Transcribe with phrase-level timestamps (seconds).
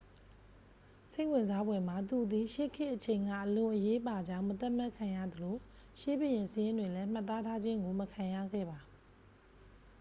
[1.13, 5.55] စိတ်ဝင်စားဖွယ်မှာ သူသည် ရှေးခေတ်အချိန်က အလွန်အရေးပါကြောင်း မသတ်မှတ်ခံရသလို
[5.99, 8.79] ရှေးဘုရင်စာရင်းတွင်လဲ မှတ်သားထားခြင်းကို မခံရခဲ့ပါ